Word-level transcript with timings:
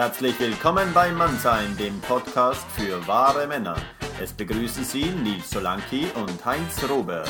Herzlich 0.00 0.38
willkommen 0.38 0.94
bei 0.94 1.10
Mannsein, 1.10 1.76
dem 1.76 2.00
Podcast 2.00 2.64
für 2.70 3.04
wahre 3.08 3.48
Männer. 3.48 3.74
Es 4.22 4.32
begrüßen 4.32 4.84
Sie 4.84 5.06
Nils 5.06 5.50
Solanki 5.50 6.06
und 6.14 6.44
Heinz 6.44 6.88
Robert. 6.88 7.28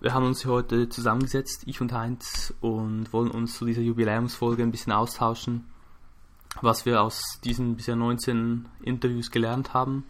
Wir 0.00 0.12
haben 0.12 0.26
uns 0.26 0.44
heute 0.44 0.90
zusammengesetzt, 0.90 1.62
ich 1.64 1.80
und 1.80 1.94
Heinz, 1.94 2.52
und 2.60 3.10
wollen 3.14 3.30
uns 3.30 3.56
zu 3.56 3.64
dieser 3.64 3.80
Jubiläumsfolge 3.80 4.62
ein 4.62 4.70
bisschen 4.70 4.92
austauschen, 4.92 5.64
was 6.60 6.84
wir 6.84 7.00
aus 7.00 7.22
diesen 7.42 7.74
bisher 7.74 7.96
19 7.96 8.68
Interviews 8.82 9.30
gelernt 9.30 9.72
haben 9.72 10.04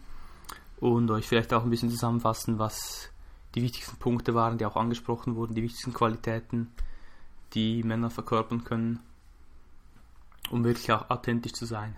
und 0.81 1.09
euch 1.11 1.29
vielleicht 1.29 1.53
auch 1.53 1.63
ein 1.63 1.69
bisschen 1.69 1.91
zusammenfassen, 1.91 2.59
was 2.59 3.09
die 3.55 3.61
wichtigsten 3.61 3.95
Punkte 3.95 4.35
waren, 4.35 4.57
die 4.57 4.65
auch 4.65 4.75
angesprochen 4.75 5.37
wurden, 5.37 5.55
die 5.55 5.63
wichtigsten 5.63 5.93
Qualitäten, 5.93 6.73
die 7.53 7.83
Männer 7.83 8.09
verkörpern 8.09 8.65
können, 8.65 8.99
um 10.49 10.63
wirklich 10.63 10.91
auch 10.91 11.09
authentisch 11.09 11.53
zu 11.53 11.65
sein. 11.65 11.95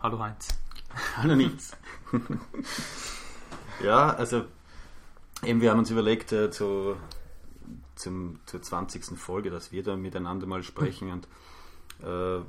Hallo 0.00 0.18
Heinz. 0.18 0.48
Hallo 1.16 1.34
Nils. 1.36 1.76
ja, 3.82 4.10
also 4.14 4.46
Eben, 5.44 5.60
wir 5.60 5.70
haben 5.70 5.78
uns 5.78 5.90
überlegt, 5.90 6.32
äh, 6.32 6.50
zu, 6.50 6.96
zum, 7.94 8.40
zur 8.46 8.60
20. 8.60 9.16
Folge, 9.16 9.50
dass 9.50 9.70
wir 9.70 9.82
da 9.82 9.96
miteinander 9.96 10.46
mal 10.46 10.62
sprechen. 10.64 11.12
Und 11.12 11.28
äh, 12.02 12.42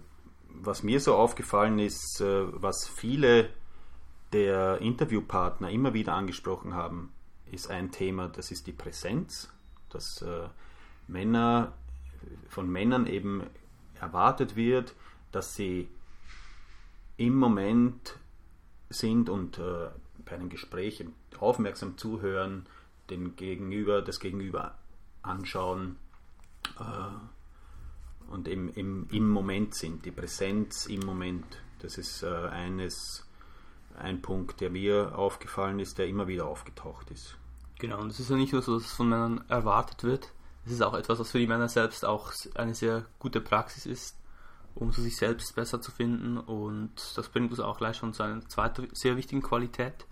was 0.50 0.82
mir 0.82 1.00
so 1.00 1.16
aufgefallen 1.16 1.78
ist, 1.78 2.20
äh, 2.22 2.46
was 2.52 2.88
viele 2.88 3.50
der 4.34 4.80
Interviewpartner 4.82 5.70
immer 5.70 5.94
wieder 5.94 6.14
angesprochen 6.14 6.74
haben, 6.74 7.12
ist 7.52 7.70
ein 7.70 7.92
Thema, 7.92 8.28
das 8.28 8.52
ist 8.52 8.66
die 8.68 8.74
Präsenz, 8.74 9.52
dass 9.90 10.22
äh, 10.22 10.48
Männer 11.08 11.74
von 12.48 12.70
Männern 12.70 13.08
eben 13.08 13.44
erwartet 14.00 14.56
wird, 14.56 14.96
dass 15.32 15.56
sie 15.56 15.90
im 17.18 17.36
Moment 17.36 18.18
sind 18.90 19.30
und 19.30 19.58
äh, 19.60 19.90
bei 20.26 20.36
einem 20.36 20.50
Gespräch 20.50 21.04
aufmerksam 21.40 21.98
zuhören, 21.98 22.66
den 23.10 23.36
Gegenüber, 23.36 24.02
das 24.02 24.20
Gegenüber 24.20 24.76
anschauen 25.22 25.98
äh, 26.80 28.32
und 28.32 28.48
im, 28.48 28.70
im, 28.74 29.08
im 29.12 29.30
Moment 29.30 29.76
sind, 29.76 30.06
die 30.06 30.12
Präsenz 30.12 30.86
im 30.86 31.02
Moment. 31.02 31.46
Das 31.80 31.98
ist 31.98 32.24
äh, 32.24 32.28
eines, 32.28 33.28
ein 33.98 34.22
Punkt, 34.22 34.62
der 34.62 34.70
mir 34.70 35.18
aufgefallen 35.18 35.80
ist, 35.80 35.98
der 35.98 36.08
immer 36.08 36.28
wieder 36.28 36.46
aufgetaucht 36.46 37.10
ist. 37.12 37.38
Genau, 37.80 38.00
und 38.02 38.12
es 38.12 38.20
ist 38.20 38.30
ja 38.30 38.36
nicht 38.36 38.54
nur 38.54 38.62
so, 38.62 38.76
dass 38.76 38.86
es 38.86 38.94
von 38.94 39.10
Männern 39.10 39.44
erwartet 39.48 40.04
wird, 40.04 40.34
es 40.70 40.76
ist 40.76 40.82
auch 40.84 40.94
etwas, 40.94 41.18
was 41.18 41.32
für 41.32 41.40
die 41.40 41.48
Männer 41.48 41.68
selbst 41.68 42.06
auch 42.06 42.32
eine 42.54 42.76
sehr 42.76 43.04
gute 43.18 43.42
Praxis 43.42 43.88
ist, 43.88 44.16
um 44.76 44.92
sich 44.92 45.18
selbst 45.18 45.56
besser 45.56 45.82
zu 45.82 45.92
finden 45.92 46.38
und 46.38 46.92
das 47.16 47.28
bringt 47.30 47.50
uns 47.50 47.60
auch 47.60 47.80
gleich 47.80 47.98
schon 47.98 48.14
zu 48.14 48.22
einer 48.22 48.48
zweiten 48.48 48.88
sehr 48.94 49.18
wichtigen 49.18 49.42
Qualität, 49.42 50.06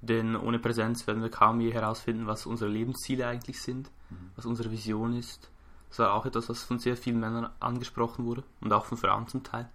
denn 0.00 0.36
ohne 0.36 0.58
Präsenz 0.58 1.06
werden 1.06 1.22
wir 1.22 1.30
kaum 1.30 1.60
je 1.60 1.70
herausfinden, 1.70 2.26
was 2.26 2.46
unsere 2.46 2.70
Lebensziele 2.70 3.26
eigentlich 3.26 3.60
sind, 3.60 3.90
mhm. 4.08 4.30
was 4.36 4.46
unsere 4.46 4.70
Vision 4.70 5.14
ist. 5.14 5.50
Das 5.90 5.98
war 5.98 6.14
auch 6.14 6.24
etwas, 6.24 6.48
was 6.48 6.62
von 6.62 6.78
sehr 6.78 6.96
vielen 6.96 7.20
Männern 7.20 7.50
angesprochen 7.60 8.24
wurde 8.24 8.42
und 8.62 8.72
auch 8.72 8.86
von 8.86 8.96
Frauen 8.96 9.28
zum 9.28 9.42
Teil. 9.42 9.68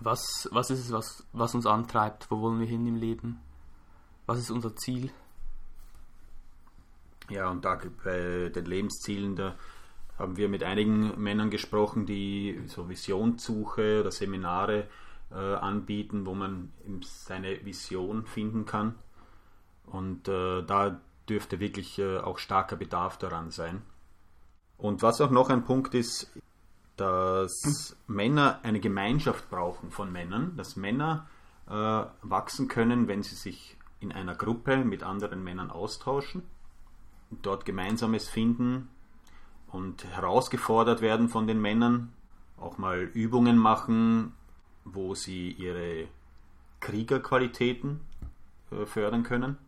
Was, 0.00 0.50
was 0.52 0.68
ist 0.68 0.80
es, 0.80 0.92
was, 0.92 1.24
was 1.32 1.54
uns 1.54 1.64
antreibt? 1.64 2.30
Wo 2.30 2.42
wollen 2.42 2.60
wir 2.60 2.66
hin 2.66 2.86
im 2.86 2.96
Leben? 2.96 3.40
Was 4.26 4.38
ist 4.38 4.50
unser 4.50 4.76
Ziel? 4.76 5.10
Ja, 7.30 7.48
und 7.48 7.64
da 7.64 7.80
bei 8.04 8.50
den 8.54 8.64
Lebenszielen, 8.64 9.36
da 9.36 9.54
haben 10.18 10.36
wir 10.36 10.48
mit 10.48 10.62
einigen 10.62 11.20
Männern 11.20 11.48
gesprochen, 11.48 12.04
die 12.04 12.60
so 12.66 12.88
Visionssuche 12.88 14.00
oder 14.00 14.10
Seminare 14.10 14.86
äh, 15.30 15.34
anbieten, 15.36 16.26
wo 16.26 16.34
man 16.34 16.72
seine 17.02 17.64
Vision 17.64 18.26
finden 18.26 18.66
kann. 18.66 18.96
Und 19.86 20.28
äh, 20.28 20.62
da 20.62 21.00
dürfte 21.28 21.60
wirklich 21.60 21.98
äh, 21.98 22.18
auch 22.18 22.38
starker 22.38 22.76
Bedarf 22.76 23.16
daran 23.16 23.50
sein. 23.50 23.82
Und 24.76 25.02
was 25.02 25.20
auch 25.20 25.30
noch 25.30 25.50
ein 25.50 25.64
Punkt 25.64 25.94
ist, 25.94 26.32
dass 26.96 27.96
Männer 28.06 28.60
eine 28.62 28.80
Gemeinschaft 28.80 29.48
brauchen 29.48 29.90
von 29.90 30.12
Männern, 30.12 30.56
dass 30.56 30.76
Männer 30.76 31.26
äh, 31.66 31.72
wachsen 31.72 32.68
können, 32.68 33.08
wenn 33.08 33.22
sie 33.22 33.36
sich 33.36 33.76
in 34.00 34.12
einer 34.12 34.34
Gruppe 34.34 34.78
mit 34.78 35.02
anderen 35.02 35.42
Männern 35.44 35.70
austauschen, 35.70 36.42
dort 37.30 37.64
Gemeinsames 37.64 38.28
finden 38.28 38.88
und 39.68 40.04
herausgefordert 40.04 41.00
werden 41.00 41.28
von 41.28 41.46
den 41.46 41.60
Männern, 41.60 42.12
auch 42.56 42.78
mal 42.78 43.02
Übungen 43.02 43.56
machen, 43.56 44.32
wo 44.84 45.14
sie 45.14 45.52
ihre 45.52 46.08
Kriegerqualitäten 46.80 48.00
äh, 48.70 48.86
fördern 48.86 49.22
können. 49.22 49.58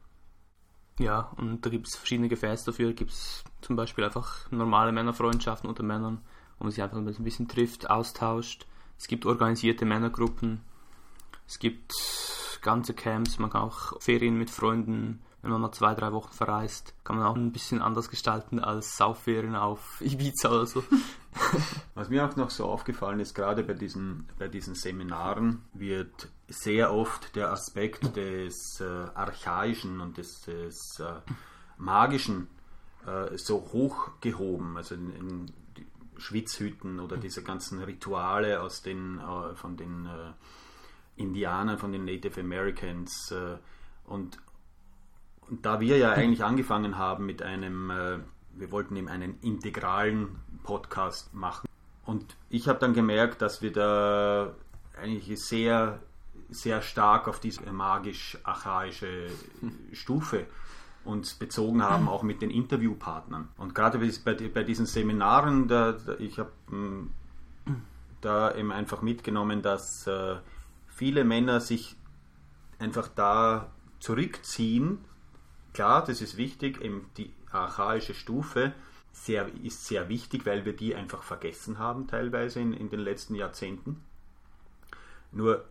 Ja, 0.98 1.32
und 1.36 1.64
da 1.64 1.70
gibt 1.70 1.88
es 1.88 1.96
verschiedene 1.96 2.28
Gefäße 2.28 2.66
dafür. 2.66 2.92
Gibt 2.92 3.12
es 3.12 3.44
zum 3.60 3.76
Beispiel 3.76 4.04
einfach 4.04 4.50
normale 4.50 4.92
Männerfreundschaften 4.92 5.68
unter 5.68 5.82
Männern, 5.82 6.20
wo 6.58 6.64
man 6.64 6.70
sich 6.70 6.82
einfach 6.82 6.98
ein 6.98 7.04
bisschen 7.04 7.48
trifft, 7.48 7.88
austauscht. 7.88 8.66
Es 8.98 9.08
gibt 9.08 9.24
organisierte 9.24 9.84
Männergruppen. 9.84 10.60
Es 11.46 11.58
gibt 11.58 11.92
ganze 12.60 12.94
Camps. 12.94 13.38
Man 13.38 13.50
kann 13.50 13.62
auch 13.62 14.00
Ferien 14.00 14.38
mit 14.38 14.50
Freunden 14.50 15.22
wenn 15.42 15.50
man 15.50 15.60
mal 15.60 15.72
zwei, 15.72 15.94
drei 15.94 16.12
Wochen 16.12 16.32
verreist, 16.32 16.94
kann 17.04 17.16
man 17.16 17.26
auch 17.26 17.34
ein 17.34 17.52
bisschen 17.52 17.82
anders 17.82 18.08
gestalten 18.08 18.60
als 18.60 18.96
Saufferien 18.96 19.56
auf 19.56 20.00
Ibiza 20.00 20.50
oder 20.50 20.66
so. 20.66 20.84
Was 21.94 22.08
mir 22.08 22.24
auch 22.24 22.36
noch 22.36 22.50
so 22.50 22.66
aufgefallen 22.66 23.18
ist, 23.18 23.34
gerade 23.34 23.64
bei 23.64 23.74
diesen, 23.74 24.28
bei 24.38 24.48
diesen 24.48 24.74
Seminaren 24.74 25.62
wird 25.72 26.28
sehr 26.48 26.94
oft 26.94 27.34
der 27.34 27.50
Aspekt 27.50 28.16
des 28.16 28.80
äh, 28.80 28.84
Archaischen 28.84 30.00
und 30.00 30.16
des, 30.16 30.42
des 30.42 31.00
äh, 31.00 31.20
Magischen 31.76 32.48
äh, 33.06 33.36
so 33.36 33.68
hochgehoben. 33.72 34.76
Also 34.76 34.94
in, 34.94 35.10
in 35.16 35.52
Schwitzhütten 36.18 37.00
oder 37.00 37.16
diese 37.16 37.42
ganzen 37.42 37.82
Rituale 37.82 38.60
aus 38.60 38.82
den, 38.82 39.18
äh, 39.18 39.54
von 39.56 39.76
den 39.76 40.06
äh, 40.06 41.20
Indianern, 41.20 41.78
von 41.78 41.92
den 41.92 42.04
Native 42.04 42.40
Americans. 42.40 43.32
Äh, 43.32 43.56
und, 44.06 44.38
da 45.60 45.80
wir 45.80 45.98
ja 45.98 46.12
eigentlich 46.12 46.44
angefangen 46.44 46.96
haben 46.96 47.26
mit 47.26 47.42
einem, 47.42 47.90
äh, 47.90 48.18
wir 48.54 48.70
wollten 48.70 48.96
eben 48.96 49.08
einen 49.08 49.38
integralen 49.40 50.28
Podcast 50.62 51.34
machen. 51.34 51.68
Und 52.06 52.36
ich 52.48 52.68
habe 52.68 52.78
dann 52.78 52.94
gemerkt, 52.94 53.42
dass 53.42 53.62
wir 53.62 53.72
da 53.72 54.54
eigentlich 55.00 55.40
sehr, 55.40 56.00
sehr 56.48 56.82
stark 56.82 57.28
auf 57.28 57.40
diese 57.40 57.70
magisch-archaische 57.70 59.28
Stufe 59.92 60.46
uns 61.04 61.34
bezogen 61.34 61.82
haben, 61.82 62.08
auch 62.08 62.22
mit 62.22 62.42
den 62.42 62.50
Interviewpartnern. 62.50 63.48
Und 63.56 63.74
gerade 63.74 63.98
bei, 63.98 64.34
bei 64.48 64.62
diesen 64.62 64.86
Seminaren, 64.86 65.68
da, 65.68 65.92
da 65.92 66.14
ich 66.18 66.38
habe 66.38 66.52
hm, 66.68 67.10
da 68.20 68.54
eben 68.54 68.72
einfach 68.72 69.02
mitgenommen, 69.02 69.62
dass 69.62 70.06
äh, 70.06 70.36
viele 70.86 71.24
Männer 71.24 71.60
sich 71.60 71.96
einfach 72.78 73.08
da 73.08 73.72
zurückziehen 73.98 74.98
Klar, 75.72 76.04
das 76.04 76.20
ist 76.20 76.36
wichtig, 76.36 76.80
die 77.16 77.32
archaische 77.50 78.14
Stufe 78.14 78.72
sehr, 79.12 79.48
ist 79.62 79.86
sehr 79.86 80.08
wichtig, 80.08 80.46
weil 80.46 80.64
wir 80.64 80.74
die 80.74 80.94
einfach 80.94 81.22
vergessen 81.22 81.78
haben 81.78 82.06
teilweise 82.06 82.60
in, 82.60 82.72
in 82.72 82.90
den 82.90 83.00
letzten 83.00 83.34
Jahrzehnten. 83.34 84.02
Nur, 85.32 85.64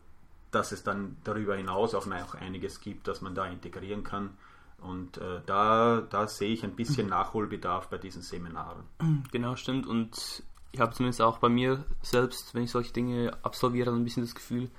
dass 0.52 0.72
es 0.72 0.84
dann 0.84 1.18
darüber 1.24 1.56
hinaus 1.56 1.96
auch 1.96 2.06
noch 2.06 2.36
einiges 2.36 2.82
gibt, 2.82 3.08
das 3.08 3.22
man 3.22 3.36
da 3.36 3.46
integrieren 3.48 4.04
kann. 4.04 4.32
Und 4.80 5.18
äh, 5.18 5.42
da, 5.46 6.02
da 6.02 6.28
sehe 6.28 6.52
ich 6.52 6.64
ein 6.64 6.76
bisschen 6.76 7.08
Nachholbedarf 7.08 7.88
bei 7.90 7.98
diesen 7.98 8.24
Seminaren. 8.24 8.84
Genau, 9.32 9.56
stimmt. 9.56 9.86
Und 9.86 10.44
ich 10.72 10.80
habe 10.80 10.94
zumindest 10.94 11.22
auch 11.22 11.38
bei 11.38 11.50
mir 11.50 11.84
selbst, 12.02 12.56
wenn 12.56 12.64
ich 12.64 12.72
solche 12.72 12.92
Dinge 12.92 13.38
absolviere, 13.44 13.92
ein 13.92 14.04
bisschen 14.04 14.24
das 14.24 14.34
Gefühl, 14.34 14.70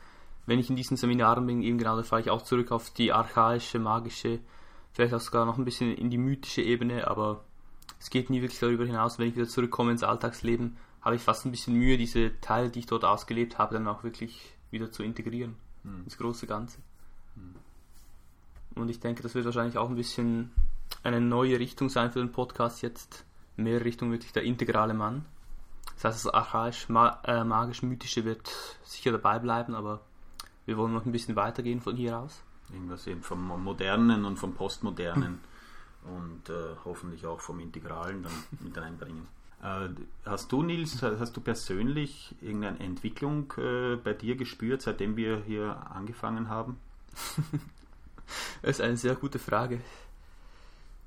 wenn 0.47 0.59
ich 0.59 0.71
in 0.71 0.77
diesen 0.77 0.97
Seminaren 0.97 1.47
bin, 1.47 1.63
eben 1.63 1.79
genau, 1.79 1.97
da 1.97 2.03
fahre 2.03 2.23
ich 2.23 2.31
auch 2.31 2.43
zurück 2.43 2.73
auf 2.73 2.91
die 2.91 3.13
archaische, 3.13 3.79
magische 3.79 4.41
vielleicht 4.93 5.15
auch 5.15 5.21
sogar 5.21 5.47
noch 5.47 5.59
ein 5.59 5.65
bisschen 5.65 5.95
in 5.95 6.11
die 6.11 6.19
mythische 6.19 6.63
Ebene, 6.63 7.09
aber 7.09 7.45
es 7.99 8.11
geht 8.11 8.31
nie 8.31 8.43
wirklich 8.43 8.61
darüber 8.61 8.85
hinaus. 8.85 9.19
Wenn 9.19 9.29
ich 9.29 9.37
wieder 9.37 9.49
zurückkomme 9.49 9.93
ins 9.93 10.03
Alltagsleben, 10.03 10.77
habe 11.01 11.17
ich 11.17 11.23
fast 11.23 11.45
ein 11.45 11.51
bisschen 11.51 11.75
Mühe, 11.75 11.99
diese 11.99 12.41
Teile, 12.41 12.71
die 12.71 12.81
ich 12.81 12.87
dort 12.87 13.05
ausgelebt 13.05 13.59
habe, 13.59 13.75
dann 13.75 13.89
auch 13.89 14.05
wirklich 14.05 14.55
wieder 14.71 14.91
zu 14.91 15.03
integrieren 15.03 15.57
mhm. 15.83 16.05
ins 16.05 16.19
große 16.19 16.47
Ganze. 16.47 16.79
Mhm. 17.37 18.81
Und 18.81 18.89
ich 18.89 19.01
denke, 19.01 19.23
das 19.23 19.35
wird 19.35 19.45
wahrscheinlich 19.45 19.79
auch 19.79 19.89
ein 19.89 19.97
bisschen 19.97 20.51
eine 21.03 21.21
neue 21.21 21.59
Richtung 21.59 21.89
sein 21.89 22.11
für 22.11 22.21
den 22.21 22.33
Podcast 22.33 22.83
jetzt. 22.83 23.25
Mehr 23.57 23.85
Richtung 23.85 24.11
wirklich 24.11 24.33
der 24.33 24.45
integrale 24.45 24.95
Mann. 24.95 25.27
Das 25.95 26.05
heißt, 26.05 26.25
das 26.25 26.35
archaisch, 26.35 26.89
äh, 26.89 27.45
magisch-mythische 27.45 28.25
wird 28.25 28.51
sicher 28.83 29.13
dabei 29.13 29.39
bleiben, 29.39 29.75
aber 29.75 30.01
wir 30.65 30.77
wollen 30.79 30.95
noch 30.95 31.05
ein 31.05 31.13
bisschen 31.13 31.37
weitergehen 31.37 31.81
von 31.81 31.97
hier 31.97 32.19
aus. 32.19 32.43
Irgendwas 32.73 33.07
eben 33.07 33.23
vom 33.23 33.63
Modernen 33.63 34.25
und 34.25 34.39
vom 34.39 34.55
Postmodernen 34.55 35.41
und 36.05 36.49
äh, 36.49 36.77
hoffentlich 36.85 37.27
auch 37.27 37.41
vom 37.41 37.61
Integralen 37.61 38.23
dann 38.23 38.33
mit 38.61 38.77
reinbringen. 38.77 39.27
Äh, 39.63 39.89
hast 40.27 40.51
du, 40.51 40.63
Nils, 40.63 41.01
hast 41.03 41.37
du 41.37 41.41
persönlich 41.41 42.35
irgendeine 42.41 42.81
Entwicklung 42.81 43.53
äh, 43.59 43.97
bei 43.97 44.13
dir 44.13 44.37
gespürt, 44.37 44.83
seitdem 44.83 45.17
wir 45.17 45.43
hier 45.47 45.87
angefangen 45.91 46.49
haben? 46.49 46.79
das 48.63 48.71
ist 48.71 48.81
eine 48.81 48.97
sehr 48.97 49.15
gute 49.15 49.39
Frage. 49.39 49.81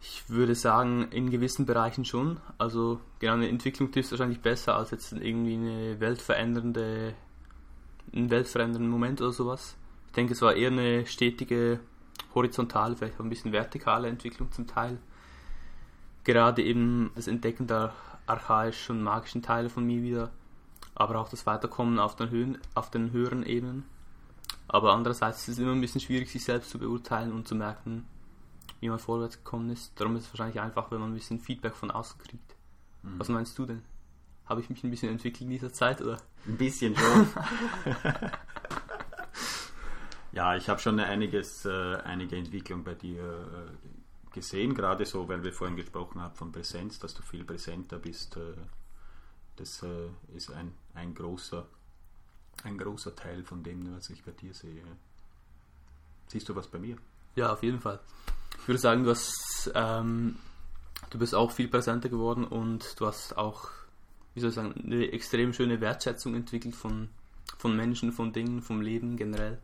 Ich 0.02 0.30
würde 0.30 0.56
sagen, 0.56 1.08
in 1.12 1.32
gewissen 1.32 1.66
Bereichen 1.66 2.06
schon. 2.06 2.38
Also 2.58 3.02
genau 3.20 3.34
eine 3.34 3.50
Entwicklung 3.50 3.92
ist 3.94 4.12
wahrscheinlich 4.12 4.40
besser 4.40 4.76
als 4.76 4.92
jetzt 4.92 5.12
irgendwie 5.12 5.56
eine 5.56 6.00
weltverändernde, 6.00 7.14
einen 8.14 8.30
weltverändernden 8.30 8.90
Moment 8.90 9.20
oder 9.22 9.34
sowas. 9.34 9.76
Ich 10.16 10.18
denke, 10.18 10.32
es 10.32 10.42
war 10.42 10.56
eher 10.56 10.72
eine 10.72 11.06
stetige 11.06 11.82
horizontale, 12.34 12.96
vielleicht 12.96 13.20
auch 13.20 13.26
ein 13.26 13.30
bisschen 13.30 13.52
vertikale 13.52 14.08
Entwicklung 14.08 14.50
zum 14.50 14.66
Teil. 14.66 14.98
Gerade 16.24 16.64
eben 16.64 17.12
das 17.16 17.28
Entdecken 17.28 17.68
der 17.68 17.94
archaischen 18.26 18.96
und 18.96 19.04
magischen 19.04 19.42
Teile 19.42 19.70
von 19.70 19.86
mir 19.86 20.02
wieder, 20.02 20.32
aber 20.96 21.20
auch 21.20 21.28
das 21.28 21.46
Weiterkommen 21.46 22.00
auf 22.00 22.16
den, 22.16 22.30
Höhen, 22.30 22.58
auf 22.76 22.90
den 22.90 23.12
höheren 23.12 23.46
Ebenen. 23.46 23.84
Aber 24.70 24.94
andererseits 24.94 25.50
ist 25.50 25.56
es 25.56 25.60
immer 25.60 25.74
ein 25.74 25.82
bisschen 25.82 26.00
schwierig, 26.00 26.32
sich 26.32 26.46
selbst 26.46 26.70
zu 26.70 26.80
beurteilen 26.80 27.34
und 27.34 27.46
zu 27.46 27.54
merken, 27.54 28.08
wie 28.80 28.88
man 28.88 29.00
vorwärts 29.00 29.44
gekommen 29.44 29.70
ist. 29.70 30.00
Darum 30.00 30.16
ist 30.16 30.28
es 30.28 30.30
wahrscheinlich 30.32 30.62
einfach, 30.62 30.92
wenn 30.92 31.02
man 31.02 31.12
ein 31.12 31.16
bisschen 31.16 31.42
Feedback 31.42 31.76
von 31.76 31.92
außen 31.92 32.18
kriegt. 32.20 32.56
Mhm. 33.04 33.20
Was 33.20 33.28
meinst 33.28 33.60
du 33.60 33.66
denn? 33.66 33.82
Habe 34.46 34.62
ich 34.62 34.70
mich 34.70 34.82
ein 34.82 34.92
bisschen 34.92 35.12
entwickelt 35.12 35.42
in 35.42 35.50
dieser 35.50 35.74
Zeit, 35.74 36.02
oder? 36.02 36.22
Ein 36.48 36.56
bisschen 36.56 36.96
schon. 36.96 37.28
ja, 40.36 40.58
ich 40.58 40.68
habe 40.68 40.82
schon 40.82 41.00
einiges, 41.00 41.66
äh, 41.66 41.96
einige 42.04 42.36
Entwicklung 42.36 42.84
bei 42.84 42.94
dir 42.94 43.24
äh, 43.24 44.34
gesehen, 44.34 44.76
gerade 44.76 45.06
so, 45.06 45.30
weil 45.30 45.42
wir 45.42 45.54
vorhin 45.54 45.78
gesprochen 45.78 46.22
haben 46.22 46.36
von 46.36 46.52
Präsenz, 46.52 47.00
dass 47.00 47.14
du 47.14 47.24
viel 47.24 47.46
präsenter 47.46 47.98
bist. 47.98 48.36
Äh, 48.36 48.54
das 49.56 49.82
äh, 49.82 50.10
ist 50.36 50.52
ein, 50.52 50.74
ein, 50.94 51.16
großer, 51.16 51.66
ein 52.66 52.78
großer 52.78 53.16
Teil 53.16 53.46
von 53.46 53.64
dem, 53.64 53.96
was 53.96 54.10
ich 54.10 54.24
bei 54.26 54.32
dir 54.32 54.54
sehe. 54.54 54.84
Siehst 56.28 56.50
du 56.50 56.56
was 56.56 56.68
bei 56.68 56.80
mir? 56.80 56.98
Ja, 57.38 57.54
auf 57.54 57.64
jeden 57.64 57.80
Fall. 57.80 58.02
Ich 58.60 58.68
würde 58.68 58.80
sagen, 58.80 59.06
du, 59.06 59.12
hast, 59.12 59.72
ähm, 59.74 60.38
du 61.12 61.18
bist 61.18 61.34
auch 61.34 61.52
viel 61.52 61.70
präsenter 61.70 62.10
geworden 62.10 62.44
und 62.44 63.00
du 63.00 63.06
hast 63.06 63.38
auch, 63.38 63.70
wie 64.34 64.42
soll 64.42 64.50
ich 64.50 64.56
sagen, 64.56 64.74
eine 64.84 65.14
extrem 65.14 65.54
schöne 65.54 65.80
Wertschätzung 65.80 66.36
entwickelt 66.36 66.76
von, 66.76 67.08
von 67.58 67.74
Menschen, 67.74 68.12
von 68.12 68.34
Dingen, 68.34 68.62
vom 68.62 68.82
Leben 68.82 69.16
generell. 69.16 69.60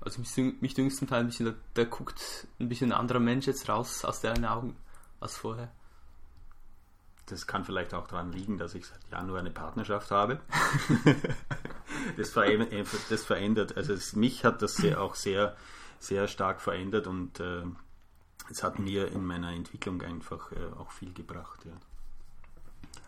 Also 0.00 0.20
mich, 0.20 0.60
mich 0.60 0.74
dünkt 0.74 0.94
zum 0.94 1.08
Teil 1.08 1.20
ein 1.20 1.26
bisschen, 1.26 1.46
da, 1.46 1.54
da, 1.74 1.84
guckt 1.84 2.46
ein 2.60 2.68
bisschen 2.68 2.92
ein 2.92 2.98
anderer 2.98 3.20
Mensch 3.20 3.46
jetzt 3.46 3.68
raus 3.68 4.04
aus 4.04 4.20
deinen 4.20 4.44
Augen 4.44 4.76
als 5.20 5.36
vorher. 5.36 5.72
Das 7.26 7.46
kann 7.46 7.64
vielleicht 7.64 7.94
auch 7.94 8.06
daran 8.06 8.32
liegen, 8.32 8.58
dass 8.58 8.74
ich 8.74 8.86
seit 8.86 9.00
Januar 9.10 9.40
eine 9.40 9.50
Partnerschaft 9.50 10.10
habe. 10.10 10.40
das, 12.18 12.30
verändert, 12.30 12.70
das 13.08 13.24
verändert, 13.24 13.78
also 13.78 13.94
es, 13.94 14.14
mich 14.14 14.44
hat 14.44 14.60
das 14.60 14.76
sehr, 14.76 15.00
auch 15.00 15.14
sehr, 15.14 15.56
sehr 15.98 16.28
stark 16.28 16.60
verändert 16.60 17.06
und 17.06 17.40
äh, 17.40 17.62
es 18.50 18.62
hat 18.62 18.78
mir 18.78 19.10
in 19.10 19.24
meiner 19.24 19.52
Entwicklung 19.52 20.02
einfach 20.02 20.52
äh, 20.52 20.78
auch 20.78 20.90
viel 20.90 21.14
gebracht. 21.14 21.64
Ja. 21.64 21.72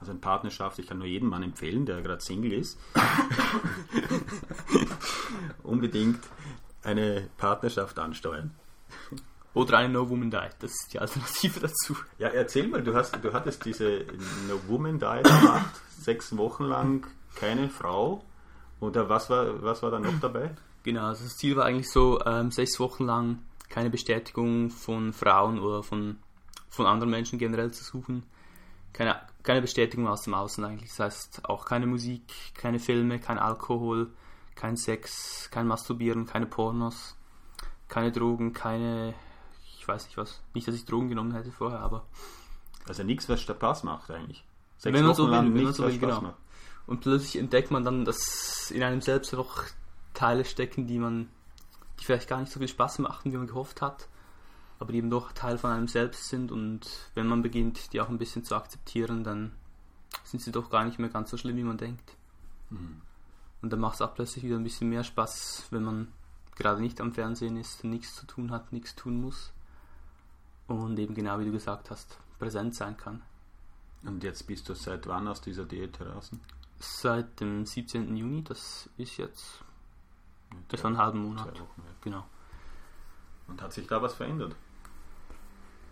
Also 0.00 0.12
eine 0.12 0.20
Partnerschaft, 0.20 0.78
ich 0.78 0.86
kann 0.86 0.98
nur 0.98 1.06
jedem 1.06 1.28
Mann 1.28 1.42
empfehlen, 1.42 1.84
der 1.84 2.00
gerade 2.00 2.22
Single 2.22 2.54
ist. 2.54 2.78
Unbedingt 5.62 6.20
eine 6.86 7.28
Partnerschaft 7.36 7.98
ansteuern. 7.98 8.54
Oder 9.54 9.78
eine 9.78 9.92
No 9.94 10.08
Woman 10.08 10.30
Diet, 10.30 10.54
das 10.60 10.72
ist 10.72 10.92
die 10.92 10.98
Alternative 10.98 11.60
dazu. 11.60 11.96
Ja, 12.18 12.28
erzähl 12.28 12.68
mal, 12.68 12.82
du, 12.82 12.94
hast, 12.94 13.16
du 13.22 13.32
hattest 13.32 13.64
diese 13.64 14.04
No 14.48 14.60
Woman 14.68 14.98
Diet 14.98 15.24
gemacht, 15.24 15.80
sechs 15.98 16.36
Wochen 16.36 16.64
lang 16.64 17.06
keine 17.34 17.68
Frau. 17.68 18.22
Oder 18.80 19.08
was 19.08 19.30
war, 19.30 19.62
was 19.62 19.82
war 19.82 19.90
da 19.90 19.98
noch 19.98 20.20
dabei? 20.20 20.54
Genau, 20.82 21.06
also 21.06 21.24
das 21.24 21.36
Ziel 21.36 21.56
war 21.56 21.64
eigentlich 21.64 21.90
so, 21.90 22.20
ähm, 22.24 22.50
sechs 22.50 22.78
Wochen 22.78 23.04
lang 23.04 23.38
keine 23.70 23.90
Bestätigung 23.90 24.70
von 24.70 25.12
Frauen 25.12 25.58
oder 25.58 25.82
von, 25.82 26.18
von 26.68 26.86
anderen 26.86 27.10
Menschen 27.10 27.38
generell 27.38 27.72
zu 27.72 27.82
suchen. 27.82 28.24
Keine, 28.92 29.20
keine 29.42 29.62
Bestätigung 29.62 30.06
aus 30.06 30.22
dem 30.22 30.34
Außen 30.34 30.62
eigentlich. 30.64 30.90
Das 30.90 31.00
heißt 31.00 31.44
auch 31.46 31.64
keine 31.64 31.86
Musik, 31.86 32.22
keine 32.54 32.78
Filme, 32.78 33.18
kein 33.18 33.38
Alkohol, 33.38 34.12
kein 34.56 34.76
Sex, 34.76 35.48
kein 35.50 35.66
Masturbieren, 35.66 36.26
keine 36.26 36.46
Pornos, 36.46 37.16
keine 37.88 38.10
Drogen, 38.10 38.52
keine, 38.52 39.14
ich 39.78 39.86
weiß 39.86 40.06
nicht 40.06 40.16
was, 40.16 40.42
nicht, 40.54 40.66
dass 40.66 40.74
ich 40.74 40.84
Drogen 40.84 41.08
genommen 41.08 41.32
hätte 41.32 41.52
vorher, 41.52 41.80
aber. 41.80 42.06
Also 42.88 43.02
nichts, 43.02 43.28
was 43.28 43.40
Spaß 43.40 43.84
macht 43.84 44.10
eigentlich. 44.10 44.44
Sechs 44.78 44.96
wenn 44.96 45.04
man 45.04 45.14
so 45.14 45.30
will, 45.30 45.54
wenn 45.54 45.62
man 45.62 45.72
so 45.72 45.84
will, 45.84 45.98
genau. 45.98 46.20
Macht. 46.20 46.36
Und 46.86 47.00
plötzlich 47.00 47.36
entdeckt 47.36 47.70
man 47.70 47.84
dann, 47.84 48.04
dass 48.04 48.70
in 48.70 48.82
einem 48.82 49.00
selbst 49.00 49.32
noch 49.32 49.64
Teile 50.14 50.44
stecken, 50.44 50.86
die 50.86 50.98
man, 50.98 51.28
die 51.98 52.04
vielleicht 52.04 52.28
gar 52.28 52.40
nicht 52.40 52.52
so 52.52 52.58
viel 52.60 52.68
Spaß 52.68 53.00
machen, 53.00 53.32
wie 53.32 53.36
man 53.36 53.46
gehofft 53.46 53.82
hat, 53.82 54.08
aber 54.78 54.92
die 54.92 54.98
eben 54.98 55.10
doch 55.10 55.32
Teil 55.32 55.58
von 55.58 55.70
einem 55.70 55.88
selbst 55.88 56.28
sind 56.28 56.52
und 56.52 56.88
wenn 57.14 57.26
man 57.26 57.42
beginnt, 57.42 57.92
die 57.92 58.00
auch 58.00 58.08
ein 58.08 58.18
bisschen 58.18 58.44
zu 58.44 58.54
akzeptieren, 58.54 59.24
dann 59.24 59.52
sind 60.24 60.40
sie 60.40 60.52
doch 60.52 60.70
gar 60.70 60.84
nicht 60.84 60.98
mehr 60.98 61.08
ganz 61.08 61.30
so 61.30 61.36
schlimm, 61.36 61.56
wie 61.56 61.64
man 61.64 61.78
denkt. 61.78 62.16
Mhm. 62.70 63.00
Und 63.62 63.72
dann 63.72 63.80
macht 63.80 63.96
es 63.96 64.02
auch 64.02 64.14
plötzlich 64.14 64.44
wieder 64.44 64.56
ein 64.56 64.64
bisschen 64.64 64.88
mehr 64.88 65.04
Spaß, 65.04 65.66
wenn 65.70 65.82
man 65.82 66.12
gerade 66.54 66.80
nicht 66.80 67.00
am 67.00 67.12
Fernsehen 67.12 67.56
ist, 67.56 67.84
nichts 67.84 68.14
zu 68.14 68.26
tun 68.26 68.50
hat, 68.50 68.72
nichts 68.72 68.94
tun 68.94 69.20
muss. 69.20 69.52
Und 70.66 70.98
eben 70.98 71.14
genau 71.14 71.38
wie 71.38 71.44
du 71.44 71.52
gesagt 71.52 71.90
hast, 71.90 72.18
präsent 72.38 72.74
sein 72.74 72.96
kann. 72.96 73.22
Und 74.02 74.22
jetzt 74.22 74.46
bist 74.46 74.68
du 74.68 74.74
seit 74.74 75.06
wann 75.06 75.28
aus 75.28 75.40
dieser 75.40 75.64
Diät 75.64 75.98
draußen? 75.98 76.40
Seit 76.78 77.40
dem 77.40 77.64
17. 77.64 78.16
Juni, 78.16 78.44
das 78.44 78.90
ist 78.96 79.16
jetzt 79.16 79.64
das 80.68 80.82
war 80.82 80.90
einen 80.90 80.98
halben 80.98 81.18
Monat. 81.20 81.60
Genau. 82.02 82.24
Und 83.48 83.62
hat 83.62 83.72
sich 83.72 83.86
da 83.86 84.02
was 84.02 84.14
verändert? 84.14 84.56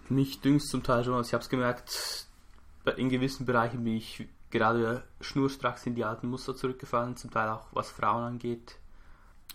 Mich 0.09 0.41
dünkt 0.41 0.65
zum 0.65 0.83
Teil 0.83 1.05
schon. 1.05 1.15
Also 1.15 1.29
ich 1.29 1.35
habe 1.35 1.43
es 1.43 1.49
gemerkt, 1.49 2.27
in 2.97 3.09
gewissen 3.09 3.47
Bereichen 3.47 3.85
bin 3.85 3.97
ich 3.97 4.29
gerade 4.51 5.03
schnurstracks 5.21 5.87
in 5.87 5.95
die 5.95 6.05
alten 6.05 6.29
Muster 6.29 6.55
zurückgefallen, 6.55 7.17
zum 7.17 7.31
Teil 7.31 7.49
auch 7.49 7.67
was 7.73 7.91
Frauen 7.91 8.25
angeht. 8.25 8.79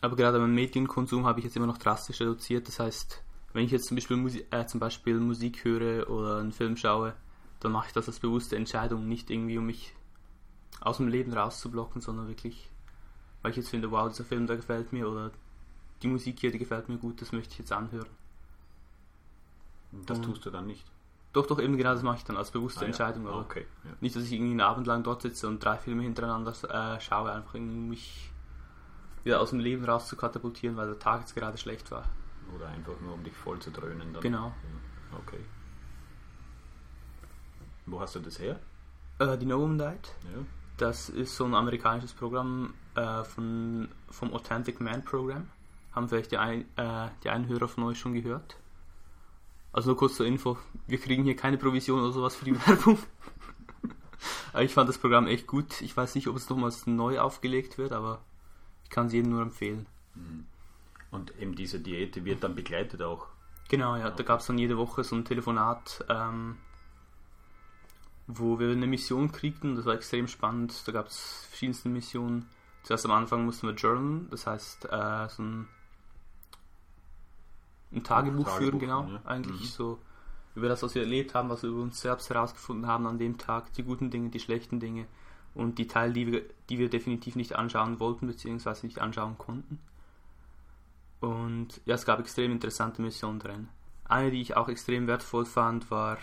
Aber 0.01 0.15
gerade 0.15 0.39
beim 0.39 0.53
Medienkonsum 0.53 1.25
habe 1.25 1.39
ich 1.39 1.45
jetzt 1.45 1.55
immer 1.55 1.67
noch 1.67 1.77
drastisch 1.77 2.21
reduziert. 2.21 2.67
Das 2.67 2.79
heißt, 2.79 3.21
wenn 3.53 3.65
ich 3.65 3.71
jetzt 3.71 3.87
zum 3.87 3.95
Beispiel, 3.95 4.17
Musi 4.17 4.45
äh, 4.51 4.65
zum 4.65 4.79
Beispiel 4.79 5.19
Musik 5.19 5.63
höre 5.63 6.09
oder 6.09 6.37
einen 6.37 6.51
Film 6.51 6.77
schaue, 6.77 7.13
dann 7.59 7.71
mache 7.71 7.87
ich 7.87 7.93
das 7.93 8.07
als 8.07 8.19
bewusste 8.19 8.55
Entscheidung, 8.55 9.07
nicht 9.07 9.29
irgendwie 9.29 9.57
um 9.57 9.65
mich 9.65 9.93
aus 10.81 10.97
dem 10.97 11.07
Leben 11.07 11.33
rauszublocken, 11.33 12.01
sondern 12.01 12.27
wirklich, 12.27 12.69
weil 13.41 13.51
ich 13.51 13.57
jetzt 13.57 13.69
finde, 13.69 13.91
wow, 13.91 14.07
dieser 14.07 14.23
Film, 14.23 14.47
der 14.47 14.55
gefällt 14.55 14.93
mir 14.93 15.09
oder 15.09 15.31
die 16.01 16.07
Musik 16.07 16.39
hier, 16.39 16.51
die 16.51 16.59
gefällt 16.59 16.87
mir 16.87 16.97
gut, 16.97 17.21
das 17.21 17.33
möchte 17.33 17.53
ich 17.53 17.59
jetzt 17.59 17.73
anhören. 17.73 18.07
Das 20.05 20.19
Und 20.19 20.25
tust 20.25 20.45
du 20.45 20.49
dann 20.49 20.67
nicht? 20.67 20.85
Doch, 21.31 21.45
doch, 21.45 21.59
eben 21.59 21.77
genau 21.77 21.93
das 21.93 22.01
mache 22.01 22.17
ich 22.17 22.23
dann 22.23 22.37
als 22.37 22.49
bewusste 22.49 22.81
ah, 22.81 22.87
Entscheidung. 22.87 23.25
Ja. 23.25 23.33
Okay, 23.33 23.67
ja. 23.83 23.91
Nicht, 24.01 24.15
dass 24.15 24.23
ich 24.23 24.33
irgendwie 24.33 24.51
einen 24.51 24.61
Abend 24.61 24.87
lang 24.87 25.03
dort 25.03 25.21
sitze 25.21 25.47
und 25.47 25.63
drei 25.63 25.77
Filme 25.77 26.01
hintereinander 26.01 26.51
äh, 26.51 26.99
schaue, 26.99 27.31
einfach 27.31 27.53
irgendwie 27.53 27.77
mich 27.77 28.31
wieder 29.23 29.39
aus 29.39 29.51
dem 29.51 29.59
Leben 29.59 29.85
raus 29.85 30.07
zu 30.07 30.15
katapultieren, 30.15 30.75
weil 30.75 30.87
der 30.87 30.97
Tag 30.99 31.21
jetzt 31.21 31.35
gerade 31.35 31.57
schlecht 31.57 31.91
war. 31.91 32.05
Oder 32.55 32.69
einfach 32.69 32.99
nur, 33.01 33.13
um 33.13 33.23
dich 33.23 33.35
voll 33.35 33.59
zu 33.59 33.69
dröhnen. 33.69 34.13
Dann. 34.13 34.21
Genau. 34.23 34.47
Ja. 34.47 35.17
Okay. 35.19 35.43
Wo 37.85 37.99
hast 37.99 38.15
du 38.15 38.19
das 38.19 38.39
her? 38.39 38.59
Äh, 39.19 39.37
die 39.37 39.45
No 39.45 39.59
Woman 39.59 39.77
Diet. 39.77 40.15
Ja. 40.23 40.41
Das 40.77 41.09
ist 41.09 41.35
so 41.35 41.45
ein 41.45 41.53
amerikanisches 41.53 42.13
Programm 42.13 42.73
äh, 42.95 43.23
von, 43.23 43.89
vom 44.09 44.33
Authentic 44.33 44.79
Man 44.79 45.03
Program. 45.03 45.47
Haben 45.91 46.07
vielleicht 46.07 46.31
die, 46.31 46.37
ein, 46.37 46.61
äh, 46.77 47.09
die 47.23 47.29
Einhörer 47.29 47.67
von 47.67 47.83
euch 47.83 47.99
schon 47.99 48.13
gehört? 48.13 48.57
Also 49.71 49.89
nur 49.89 49.97
kurz 49.97 50.15
zur 50.15 50.25
Info, 50.25 50.57
wir 50.87 50.99
kriegen 50.99 51.23
hier 51.23 51.35
keine 51.35 51.57
Provision 51.57 52.01
oder 52.01 52.11
sowas 52.11 52.35
für 52.35 52.45
die 52.45 52.55
Werbung. 52.67 52.97
ich 54.59 54.73
fand 54.73 54.89
das 54.89 54.97
Programm 54.97 55.27
echt 55.27 55.47
gut. 55.47 55.81
Ich 55.81 55.95
weiß 55.95 56.15
nicht, 56.15 56.27
ob 56.27 56.35
es 56.35 56.49
nochmals 56.49 56.87
neu 56.87 57.19
aufgelegt 57.19 57.77
wird, 57.77 57.91
aber 57.91 58.21
ich 58.83 58.89
kann 58.89 59.07
es 59.07 59.13
jedem 59.13 59.31
nur 59.31 59.41
empfehlen. 59.41 59.85
Mhm. 60.15 60.45
Und 61.11 61.37
eben 61.39 61.55
diese 61.55 61.79
Diät 61.79 62.23
wird 62.25 62.43
dann 62.43 62.55
begleitet 62.55 63.01
auch. 63.01 63.27
Genau, 63.69 63.95
ja, 63.95 64.09
da 64.09 64.23
gab 64.23 64.39
es 64.39 64.47
dann 64.47 64.57
jede 64.57 64.77
Woche 64.77 65.03
so 65.03 65.15
ein 65.15 65.25
Telefonat, 65.25 66.03
ähm, 66.09 66.57
wo 68.25 68.59
wir 68.59 68.71
eine 68.71 68.87
Mission 68.87 69.31
kriegten. 69.31 69.75
Das 69.75 69.85
war 69.85 69.93
extrem 69.93 70.27
spannend. 70.27 70.87
Da 70.87 70.91
gab 70.91 71.07
es 71.07 71.45
verschiedenste 71.49 71.89
Missionen. 71.89 72.49
Zuerst 72.83 73.05
am 73.05 73.11
Anfang 73.11 73.45
mussten 73.45 73.67
wir 73.67 73.75
journalen, 73.75 74.27
das 74.31 74.47
heißt 74.47 74.85
äh, 74.85 75.27
so 75.29 75.43
ein 75.43 75.67
ein 77.91 78.03
Tagebuch, 78.03 78.45
Tagebuch 78.45 78.57
führen, 78.57 78.79
genau. 78.79 79.07
Ja. 79.07 79.21
Eigentlich 79.25 79.61
mhm. 79.61 79.65
so 79.65 79.99
über 80.55 80.67
das, 80.67 80.83
was 80.83 80.95
wir 80.95 81.03
erlebt 81.03 81.33
haben, 81.35 81.49
was 81.49 81.63
wir 81.63 81.69
über 81.69 81.81
uns 81.81 82.01
selbst 82.01 82.29
herausgefunden 82.29 82.87
haben 82.87 83.07
an 83.07 83.17
dem 83.17 83.37
Tag, 83.37 83.73
die 83.73 83.83
guten 83.83 84.11
Dinge, 84.11 84.29
die 84.29 84.39
schlechten 84.39 84.79
Dinge 84.79 85.07
und 85.53 85.77
die 85.77 85.87
Teile, 85.87 86.13
die 86.13 86.31
wir, 86.31 86.43
die 86.69 86.79
wir 86.79 86.89
definitiv 86.89 87.35
nicht 87.35 87.55
anschauen 87.55 87.99
wollten, 87.99 88.27
beziehungsweise 88.27 88.85
nicht 88.85 88.99
anschauen 88.99 89.37
konnten. 89.37 89.79
Und 91.19 91.81
ja, 91.85 91.95
es 91.95 92.05
gab 92.05 92.19
extrem 92.19 92.51
interessante 92.51 93.01
Missionen 93.01 93.39
drin. 93.39 93.69
Eine, 94.05 94.31
die 94.31 94.41
ich 94.41 94.55
auch 94.55 94.69
extrem 94.69 95.07
wertvoll 95.07 95.45
fand, 95.45 95.91
war 95.91 96.17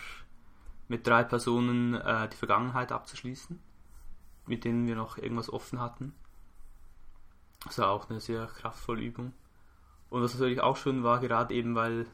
mit 0.89 1.07
drei 1.07 1.23
Personen 1.25 1.95
äh, 1.95 2.29
die 2.29 2.37
Vergangenheit 2.37 2.93
abzuschließen, 2.93 3.59
mit 4.47 4.65
denen 4.65 4.87
wir 4.87 4.97
noch 4.97 5.19
irgendwas 5.19 5.53
offen 5.53 5.81
hatten. 5.81 6.15
Das 7.65 7.79
war 7.79 7.91
auch 7.91 8.09
eine 8.09 8.21
sehr 8.21 8.47
kraftvolle 8.47 9.03
Übung. 9.03 9.33
Und 10.11 10.23
was 10.23 10.35
natürlich 10.35 10.61
auch 10.61 10.77
schön 10.77 11.03
war, 11.03 11.21
gerade 11.21 11.55
eben 11.55 11.75
weil 11.75 12.07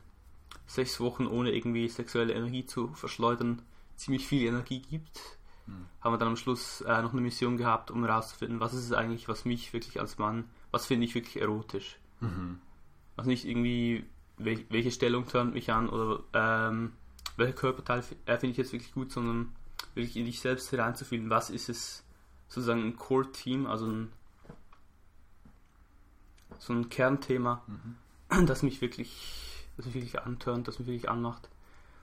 sechs 0.67 1.01
Wochen 1.01 1.27
ohne 1.27 1.53
irgendwie 1.53 1.89
sexuelle 1.89 2.33
Energie 2.33 2.65
zu 2.65 2.89
verschleudern 2.95 3.63
ziemlich 3.97 4.27
viel 4.27 4.47
Energie 4.47 4.81
gibt, 4.81 5.21
mhm. 5.67 5.87
haben 6.01 6.15
wir 6.15 6.19
dann 6.19 6.29
am 6.29 6.37
Schluss 6.37 6.81
äh, 6.83 7.03
noch 7.03 7.13
eine 7.13 7.21
Mission 7.21 7.57
gehabt, 7.57 7.91
um 7.91 8.05
herauszufinden, 8.05 8.61
was 8.61 8.75
ist 8.75 8.85
es 8.87 8.93
eigentlich, 8.93 9.29
was 9.29 9.45
mich 9.45 9.73
wirklich 9.73 10.01
als 10.01 10.19
Mann, 10.19 10.45
was 10.71 10.87
finde 10.87 11.05
ich 11.07 11.15
wirklich 11.15 11.41
erotisch. 11.41 11.99
Mhm. 12.21 12.59
Also 13.17 13.31
nicht 13.31 13.45
irgendwie, 13.45 14.05
wel 14.39 14.65
welche 14.71 14.91
Stellung 14.91 15.27
tönt 15.27 15.55
mich 15.55 15.71
an 15.71 15.89
oder 15.89 16.21
ähm, 16.33 16.93
welcher 17.37 17.53
Körperteil 17.53 18.03
äh, 18.27 18.39
finde 18.39 18.53
ich 18.53 18.57
jetzt 18.57 18.73
wirklich 18.73 18.93
gut, 18.93 19.13
sondern 19.13 19.53
wirklich 19.95 20.17
in 20.17 20.25
dich 20.25 20.41
selbst 20.41 20.71
hineinzufühlen, 20.71 21.31
was 21.31 21.51
ist 21.51 21.69
es 21.69 22.05
sozusagen 22.49 22.83
ein 22.83 22.97
Core-Team, 22.97 23.67
also 23.67 23.87
ein, 23.87 24.13
so 26.63 26.73
ein 26.73 26.89
Kernthema, 26.89 27.63
mhm. 27.67 28.47
das 28.47 28.63
mich 28.63 28.81
wirklich, 28.81 29.67
das 29.77 29.87
mich 29.87 29.95
wirklich 29.97 30.21
antörnt, 30.21 30.69
das 30.69 30.79
mich 30.79 30.87
wirklich 30.87 31.11
anmacht, 31.11 31.49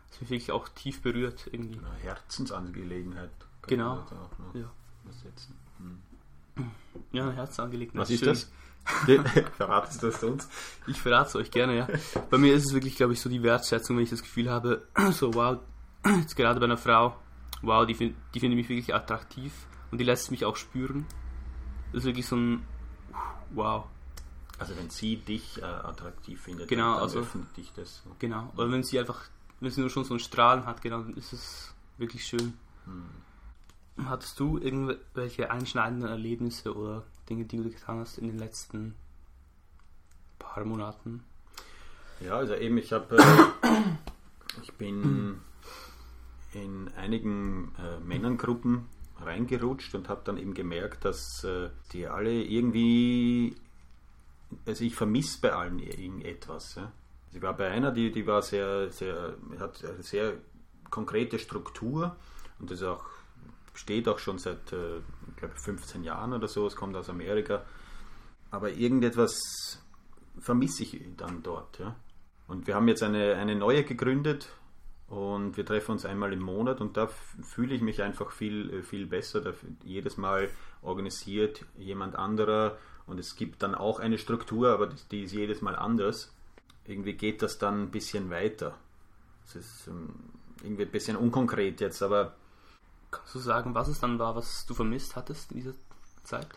das 0.09 0.21
mich 0.21 0.29
wirklich 0.29 0.51
auch 0.51 0.67
tief 0.67 1.01
berührt 1.01 1.47
irgendwie. 1.51 1.79
Eine 1.79 1.95
Herzensangelegenheit. 2.01 3.31
Genau. 3.67 4.05
ja. 4.53 4.71
Hm. 5.77 6.01
Ja, 7.13 7.23
eine 7.23 7.33
Herzensangelegenheit. 7.33 8.01
Was 8.01 8.09
ist 8.09 8.19
Schön. 8.19 8.29
das? 8.29 8.51
Verratest 9.57 10.03
du 10.03 10.07
das 10.07 10.23
uns? 10.23 10.49
Ich 10.87 10.99
verrate 10.99 11.29
es 11.29 11.35
euch 11.35 11.51
gerne, 11.51 11.77
ja. 11.77 11.87
Bei 12.29 12.37
mir 12.37 12.53
ist 12.53 12.65
es 12.65 12.73
wirklich, 12.73 12.95
glaube 12.95 13.13
ich, 13.13 13.21
so 13.21 13.29
die 13.29 13.43
Wertschätzung, 13.43 13.95
wenn 13.95 14.03
ich 14.03 14.09
das 14.09 14.23
Gefühl 14.23 14.49
habe, 14.49 14.87
so 15.11 15.33
wow, 15.33 15.59
jetzt 16.05 16.35
gerade 16.35 16.59
bei 16.59 16.65
einer 16.65 16.77
Frau, 16.77 17.15
wow, 17.61 17.85
die, 17.85 17.93
find, 17.93 18.15
die 18.33 18.39
finde 18.39 18.57
mich 18.57 18.67
wirklich 18.67 18.93
attraktiv 18.93 19.53
und 19.91 19.99
die 19.99 20.05
lässt 20.05 20.31
mich 20.31 20.43
auch 20.43 20.55
spüren. 20.55 21.05
Das 21.91 22.01
ist 22.01 22.05
wirklich 22.05 22.25
so 22.25 22.35
ein 22.35 22.65
wow. 23.51 23.85
Also 24.59 24.75
wenn 24.77 24.89
sie 24.89 25.17
dich 25.17 25.61
äh, 25.61 25.65
attraktiv 25.65 26.41
findet, 26.41 26.67
genau, 26.67 26.93
dann 26.95 27.03
also, 27.03 27.19
öffnet 27.19 27.55
dich 27.55 27.71
das. 27.73 28.03
Genau, 28.19 28.51
oder 28.55 28.71
wenn 28.71 28.83
sie 28.83 28.99
einfach, 28.99 29.29
wenn 29.59 29.71
sie 29.71 29.81
nur 29.81 29.89
schon 29.89 30.03
so 30.03 30.13
ein 30.13 30.19
Strahlen 30.19 30.65
hat, 30.65 30.81
genau, 30.81 31.01
dann 31.01 31.15
ist 31.15 31.33
es 31.33 31.73
wirklich 31.97 32.25
schön. 32.25 32.53
Hm. 32.85 34.05
Hattest 34.05 34.39
du 34.39 34.57
irgendwelche 34.57 35.51
einschneidenden 35.51 36.09
Erlebnisse 36.09 36.75
oder 36.75 37.03
Dinge, 37.29 37.45
die 37.45 37.57
du 37.57 37.63
getan 37.63 37.99
hast 37.99 38.17
in 38.17 38.27
den 38.27 38.37
letzten 38.37 38.95
paar 40.37 40.63
Monaten? 40.63 41.23
Ja, 42.21 42.35
also 42.35 42.55
eben, 42.55 42.77
ich 42.77 42.91
habe, 42.91 43.17
äh, 43.17 43.81
ich 44.61 44.73
bin 44.73 45.39
in 46.53 46.89
einigen 46.97 47.71
äh, 47.77 47.99
Männergruppen 47.99 48.85
reingerutscht 49.21 49.95
und 49.95 50.09
habe 50.09 50.21
dann 50.23 50.37
eben 50.37 50.53
gemerkt, 50.53 51.05
dass 51.05 51.43
äh, 51.43 51.69
die 51.91 52.07
alle 52.07 52.43
irgendwie, 52.43 53.55
also 54.65 54.83
ich 54.83 54.95
vermisse 54.95 55.39
bei 55.41 55.53
allen 55.53 55.79
irgendetwas. 55.79 56.75
Ja. 56.75 56.91
Also 57.27 57.37
ich 57.37 57.41
war 57.41 57.55
bei 57.55 57.69
einer, 57.69 57.91
die, 57.91 58.11
die 58.11 58.25
war 58.25 58.41
sehr, 58.41 58.91
sehr, 58.91 59.35
hat 59.59 59.83
eine 59.83 60.03
sehr 60.03 60.33
konkrete 60.89 61.39
Struktur 61.39 62.15
und 62.59 62.71
das 62.71 62.83
auch 62.83 63.05
steht 63.73 64.07
auch 64.09 64.19
schon 64.19 64.37
seit, 64.39 64.73
äh, 64.73 65.01
glaube, 65.37 65.55
15 65.55 66.03
Jahren 66.03 66.33
oder 66.33 66.47
so, 66.47 66.67
es 66.67 66.75
kommt 66.75 66.95
aus 66.95 67.09
Amerika. 67.09 67.63
Aber 68.51 68.71
irgendetwas 68.71 69.81
vermisse 70.39 70.83
ich 70.83 71.01
dann 71.15 71.43
dort. 71.43 71.79
Ja. 71.79 71.95
Und 72.47 72.67
wir 72.67 72.75
haben 72.75 72.87
jetzt 72.87 73.03
eine, 73.03 73.35
eine 73.35 73.55
neue 73.55 73.83
gegründet 73.83 74.49
und 75.07 75.55
wir 75.55 75.65
treffen 75.65 75.93
uns 75.93 76.05
einmal 76.05 76.33
im 76.33 76.41
Monat 76.41 76.81
und 76.81 76.97
da 76.97 77.07
fühle 77.07 77.73
ich 77.73 77.81
mich 77.81 78.01
einfach 78.01 78.31
viel, 78.31 78.69
äh, 78.73 78.83
viel 78.83 79.05
besser. 79.05 79.41
Da 79.41 79.53
jedes 79.83 80.17
Mal 80.17 80.49
organisiert 80.81 81.65
jemand 81.77 82.15
anderer 82.15 82.77
und 83.09 83.19
es 83.19 83.35
gibt 83.35 83.63
dann 83.63 83.75
auch 83.75 83.99
eine 83.99 84.17
Struktur, 84.17 84.69
aber 84.69 84.87
die 85.11 85.23
ist 85.23 85.33
jedes 85.33 85.61
Mal 85.61 85.75
anders. 85.75 86.33
Irgendwie 86.85 87.13
geht 87.13 87.41
das 87.41 87.57
dann 87.57 87.83
ein 87.83 87.91
bisschen 87.91 88.29
weiter. 88.29 88.75
Es 89.45 89.55
ist 89.55 89.87
ähm, 89.87 90.09
irgendwie 90.63 90.83
ein 90.83 90.91
bisschen 90.91 91.17
unkonkret 91.17 91.81
jetzt, 91.81 92.01
aber 92.01 92.35
Kannst 93.11 93.33
du 93.33 93.39
sagen, 93.39 93.73
was 93.73 93.87
es 93.87 93.99
dann 93.99 94.19
war, 94.19 94.35
was 94.35 94.65
du 94.65 94.73
vermisst 94.73 95.15
hattest 95.15 95.51
in 95.51 95.57
dieser 95.57 95.73
Zeit? 96.23 96.47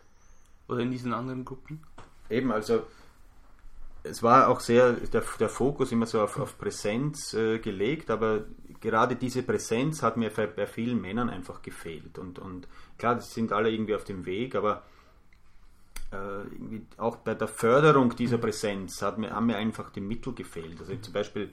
Oder 0.68 0.80
in 0.80 0.90
diesen 0.90 1.14
anderen 1.14 1.44
Gruppen? 1.44 1.82
Eben, 2.28 2.52
also 2.52 2.82
es 4.02 4.22
war 4.22 4.48
auch 4.48 4.60
sehr 4.60 4.92
der, 4.92 5.22
der 5.38 5.48
Fokus 5.48 5.92
immer 5.92 6.06
so 6.06 6.20
auf, 6.20 6.38
auf 6.38 6.58
Präsenz 6.58 7.34
äh, 7.34 7.58
gelegt, 7.58 8.10
aber 8.10 8.44
gerade 8.80 9.16
diese 9.16 9.42
Präsenz 9.42 10.02
hat 10.02 10.16
mir 10.16 10.30
bei 10.30 10.66
vielen 10.66 11.00
Männern 11.00 11.30
einfach 11.30 11.62
gefehlt. 11.62 12.18
Und, 12.18 12.38
und 12.38 12.68
klar, 12.98 13.14
die 13.14 13.22
sind 13.22 13.52
alle 13.52 13.70
irgendwie 13.70 13.94
auf 13.94 14.04
dem 14.04 14.26
Weg, 14.26 14.54
aber 14.54 14.82
äh, 16.12 16.80
auch 16.98 17.16
bei 17.16 17.34
der 17.34 17.48
Förderung 17.48 18.14
dieser 18.14 18.38
Präsenz 18.38 19.02
hat 19.02 19.18
mir, 19.18 19.30
haben 19.30 19.46
mir 19.46 19.56
einfach 19.56 19.90
die 19.90 20.00
Mittel 20.00 20.34
gefehlt. 20.34 20.78
Also 20.80 20.94
zum 20.96 21.12
Beispiel 21.12 21.50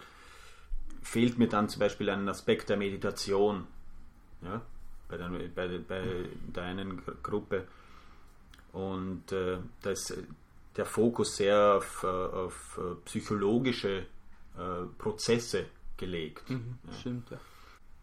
fehlt 1.02 1.38
mir 1.38 1.48
dann 1.48 1.70
zum 1.70 1.80
Beispiel 1.80 2.10
ein 2.10 2.28
Aspekt 2.30 2.70
der 2.70 2.78
Meditation. 2.78 3.68
Ja? 4.42 4.62
bei, 5.10 5.18
der, 5.18 5.30
bei, 5.56 5.80
bei 5.80 6.04
der 6.56 6.64
einen 6.64 7.02
Gruppe. 7.22 7.68
Und 8.72 9.32
äh, 9.32 9.58
da 9.82 9.90
ist 9.90 10.16
der 10.78 10.86
Fokus 10.86 11.36
sehr 11.36 11.76
auf, 11.78 12.04
äh, 12.04 12.08
auf 12.08 12.80
äh, 12.80 12.96
psychologische 13.06 14.06
äh, 14.58 14.86
Prozesse 14.98 15.66
gelegt. 15.98 16.50
Mhm, 16.50 16.78
ja. 16.88 16.94
Stimmt, 16.94 17.32
ja. 17.32 17.38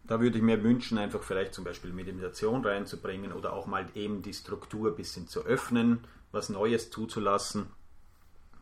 Da 0.07 0.21
würde 0.21 0.37
ich 0.37 0.43
mir 0.43 0.63
wünschen, 0.63 0.97
einfach 0.97 1.21
vielleicht 1.21 1.53
zum 1.53 1.65
Beispiel 1.65 1.91
Meditation 1.91 2.65
reinzubringen 2.65 3.33
oder 3.33 3.53
auch 3.53 3.67
mal 3.67 3.85
eben 3.93 4.21
die 4.21 4.33
Struktur 4.33 4.91
ein 4.91 4.95
bisschen 4.95 5.27
zu 5.27 5.43
öffnen, 5.45 5.99
was 6.31 6.49
Neues 6.49 6.89
zuzulassen. 6.89 7.67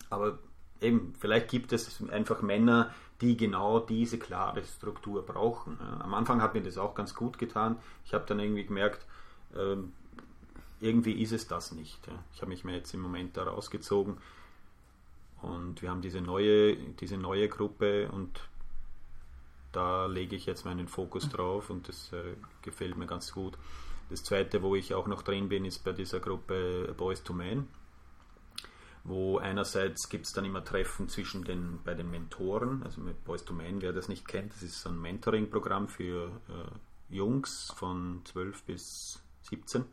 Aber 0.10 0.40
eben, 0.82 1.14
vielleicht 1.20 1.50
gibt 1.50 1.72
es 1.72 2.02
einfach 2.10 2.42
Männer, 2.42 2.92
die 3.22 3.38
genau 3.38 3.80
diese 3.80 4.18
klare 4.18 4.64
Struktur 4.64 5.26
brauchen. 5.26 5.80
Am 6.00 6.14
Anfang 6.14 6.42
hat 6.42 6.54
mir 6.54 6.62
das 6.62 6.78
auch 6.78 6.96
ganz 6.96 7.14
gut 7.14 7.38
getan. 7.38 7.78
Ich 8.06 8.14
habe 8.14 8.26
dann 8.26 8.40
irgendwie 8.40 8.66
gemerkt, 8.66 9.06
ähm, 9.56 9.94
irgendwie 10.80 11.22
ist 11.22 11.32
es 11.32 11.48
das 11.48 11.72
nicht. 11.72 12.00
Ich 12.34 12.42
habe 12.42 12.50
mich 12.50 12.64
mir 12.64 12.76
jetzt 12.76 12.94
im 12.94 13.02
Moment 13.02 13.38
da 13.38 13.44
rausgezogen 13.44 14.18
und 15.42 15.82
wir 15.82 15.90
haben 15.90 16.02
diese 16.02 16.22
neue, 16.22 16.76
diese 16.76 17.18
neue 17.18 17.48
Gruppe 17.48 18.10
und 18.12 18.42
da 19.76 20.06
lege 20.06 20.36
ich 20.36 20.46
jetzt 20.46 20.66
meinen 20.66 20.88
Fokus 20.88 21.30
drauf 21.30 21.70
und 21.70 21.88
das 21.88 22.12
äh, 22.14 22.36
gefällt 22.62 22.98
mir 22.98 23.08
ganz 23.08 23.32
gut. 23.32 23.58
Das 24.10 24.24
zweite, 24.24 24.62
wo 24.62 24.76
ich 24.76 24.94
auch 24.94 25.08
noch 25.08 25.24
drin 25.24 25.50
bin, 25.50 25.66
ist 25.66 25.84
bei 25.84 25.92
dieser 25.92 26.20
Gruppe 26.20 26.94
Boys 26.98 27.24
to 27.24 27.34
Men 27.34 27.68
wo 29.06 29.38
einerseits 29.38 30.10
gibt 30.10 30.26
es 30.26 30.34
dann 30.34 30.46
immer 30.46 30.66
Treffen 30.66 31.08
zwischen 31.08 31.44
den, 31.44 31.80
bei 31.84 31.94
den 31.94 32.10
Mentoren, 32.10 32.82
also 32.84 33.02
mit 33.02 33.24
Boys 33.24 33.46
to 33.46 33.54
Men, 33.54 33.82
wer 33.82 33.94
das 33.94 34.10
nicht 34.10 34.28
kennt, 34.28 34.52
das 34.52 34.64
ist 34.64 34.82
so 34.82 34.90
ein 34.90 35.00
Mentoring-Programm 35.00 35.88
für 35.88 36.30
äh, 36.50 37.16
Jungs 37.16 37.72
von 37.76 38.22
12 38.26 38.64
bis 38.64 39.24
17. 39.44 39.86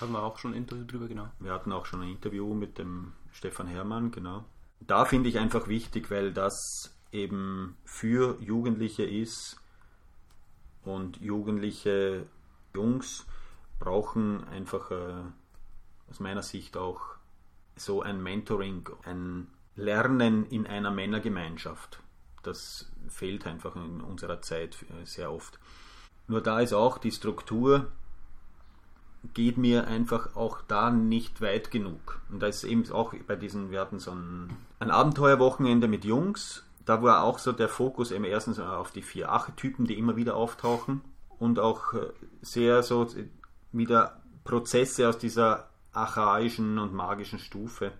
Haben 0.00 0.12
wir 0.12 0.22
auch 0.22 0.38
schon 0.38 0.52
ein 0.52 0.58
Interview 0.58 0.84
drüber, 0.84 1.08
genau. 1.08 1.28
Wir 1.40 1.52
hatten 1.52 1.72
auch 1.72 1.84
schon 1.84 2.02
ein 2.02 2.10
Interview 2.10 2.54
mit 2.54 2.78
dem 2.78 3.12
Stefan 3.32 3.66
Hermann, 3.66 4.12
genau. 4.12 4.44
Da 4.78 5.04
finde 5.04 5.28
ich 5.28 5.38
einfach 5.38 5.66
wichtig, 5.66 6.08
weil 6.12 6.32
das 6.32 6.96
eben 7.12 7.76
für 7.84 8.40
Jugendliche 8.40 9.04
ist 9.04 9.60
und 10.84 11.20
jugendliche 11.20 12.26
Jungs 12.74 13.26
brauchen 13.78 14.44
einfach 14.48 14.90
äh, 14.90 15.22
aus 16.10 16.20
meiner 16.20 16.42
Sicht 16.42 16.76
auch 16.76 17.00
so 17.76 18.02
ein 18.02 18.22
Mentoring, 18.22 18.88
ein 19.04 19.48
Lernen 19.76 20.44
in 20.46 20.66
einer 20.66 20.90
Männergemeinschaft. 20.90 22.00
Das 22.42 22.90
fehlt 23.08 23.46
einfach 23.46 23.76
in 23.76 24.00
unserer 24.00 24.42
Zeit 24.42 24.76
sehr 25.04 25.32
oft. 25.32 25.58
Nur 26.26 26.42
da 26.42 26.60
ist 26.60 26.72
auch 26.72 26.98
die 26.98 27.12
Struktur, 27.12 27.90
geht 29.34 29.58
mir 29.58 29.86
einfach 29.86 30.36
auch 30.36 30.62
da 30.62 30.90
nicht 30.90 31.40
weit 31.40 31.70
genug. 31.70 32.20
Und 32.30 32.40
da 32.40 32.46
ist 32.46 32.64
eben 32.64 32.90
auch 32.92 33.14
bei 33.26 33.36
diesen, 33.36 33.70
wir 33.70 33.80
hatten 33.80 33.98
so 33.98 34.12
ein, 34.12 34.50
ein 34.78 34.90
Abenteuerwochenende 34.90 35.88
mit 35.88 36.04
Jungs, 36.04 36.64
da 36.84 37.02
war 37.02 37.22
auch 37.24 37.38
so 37.38 37.52
der 37.52 37.68
Fokus 37.68 38.10
eben 38.10 38.24
erstens 38.24 38.58
auf 38.58 38.90
die 38.90 39.02
vier 39.02 39.30
Archetypen, 39.30 39.86
die 39.86 39.98
immer 39.98 40.16
wieder 40.16 40.36
auftauchen 40.36 41.02
und 41.38 41.58
auch 41.58 41.94
sehr 42.42 42.82
so 42.82 43.06
wieder 43.72 44.20
Prozesse 44.44 45.08
aus 45.08 45.18
dieser 45.18 45.70
archaischen 45.92 46.78
und 46.78 46.92
magischen 46.92 47.38
Stufe. 47.38 47.92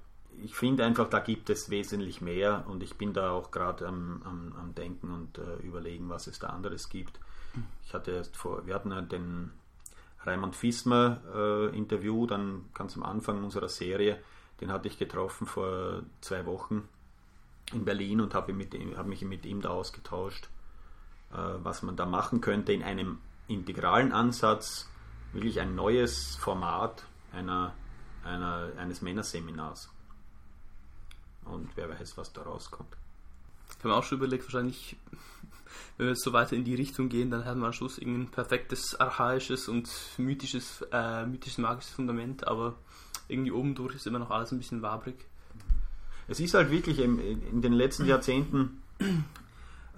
Ich 0.42 0.54
finde 0.54 0.84
einfach, 0.84 1.08
da 1.08 1.18
gibt 1.18 1.50
es 1.50 1.70
wesentlich 1.70 2.20
mehr 2.20 2.64
und 2.68 2.82
ich 2.82 2.96
bin 2.96 3.12
da 3.12 3.32
auch 3.32 3.50
gerade 3.50 3.86
am, 3.86 4.22
am, 4.24 4.54
am, 4.58 4.74
Denken 4.74 5.10
und 5.10 5.38
äh, 5.38 5.56
überlegen, 5.56 6.08
was 6.08 6.26
es 6.26 6.38
da 6.38 6.48
anderes 6.48 6.88
gibt. 6.88 7.20
Ich 7.84 7.92
hatte 7.92 8.12
erst 8.12 8.36
vor, 8.36 8.66
wir 8.66 8.74
hatten 8.74 8.92
ja 8.92 9.00
den 9.02 9.50
Raimund 10.24 10.56
Fismer 10.56 11.20
äh, 11.34 11.76
Interview, 11.76 12.26
dann 12.26 12.66
ganz 12.74 12.96
am 12.96 13.02
Anfang 13.02 13.42
unserer 13.42 13.68
Serie, 13.68 14.18
den 14.60 14.72
hatte 14.72 14.88
ich 14.88 14.98
getroffen 14.98 15.46
vor 15.46 16.02
zwei 16.20 16.46
Wochen 16.46 16.88
in 17.72 17.84
Berlin 17.84 18.20
und 18.20 18.34
habe 18.34 18.54
hab 18.96 19.06
mich 19.06 19.22
mit 19.22 19.46
ihm 19.46 19.60
da 19.60 19.70
ausgetauscht, 19.70 20.48
äh, 21.32 21.36
was 21.36 21.82
man 21.82 21.96
da 21.96 22.06
machen 22.06 22.40
könnte 22.40 22.72
in 22.72 22.82
einem 22.82 23.18
integralen 23.48 24.12
Ansatz, 24.12 24.88
wirklich 25.32 25.60
ein 25.60 25.74
neues 25.74 26.36
Format 26.36 27.04
einer, 27.32 27.74
einer, 28.24 28.70
eines 28.76 29.02
Männerseminars. 29.02 29.90
Und 31.44 31.70
wer 31.76 31.88
weiß, 31.88 32.16
was 32.16 32.32
da 32.32 32.42
rauskommt. 32.42 32.96
Ich 33.78 33.84
habe 33.84 33.94
auch 33.94 34.04
schon 34.04 34.18
überlegt, 34.18 34.44
wahrscheinlich, 34.44 34.96
wenn 35.96 36.06
wir 36.06 36.10
jetzt 36.10 36.24
so 36.24 36.32
weiter 36.32 36.54
in 36.54 36.64
die 36.64 36.74
Richtung 36.74 37.08
gehen, 37.08 37.30
dann 37.30 37.44
haben 37.44 37.60
wir 37.60 37.66
am 37.66 37.72
Schluss 37.72 37.98
irgendein 37.98 38.30
perfektes, 38.30 38.98
archaisches 38.98 39.68
und 39.68 39.88
mythisches, 40.18 40.82
äh, 40.92 41.26
mythisches, 41.26 41.58
magisches 41.58 41.92
Fundament, 41.92 42.46
aber 42.46 42.74
irgendwie 43.28 43.52
oben 43.52 43.74
durch 43.74 43.94
ist 43.94 44.06
immer 44.06 44.18
noch 44.18 44.30
alles 44.30 44.52
ein 44.52 44.58
bisschen 44.58 44.82
wabrig. 44.82 45.26
Es 46.30 46.38
ist 46.38 46.54
halt 46.54 46.70
wirklich 46.70 47.00
in, 47.00 47.18
in 47.18 47.60
den 47.60 47.72
letzten 47.72 48.06
Jahrzehnten 48.06 48.82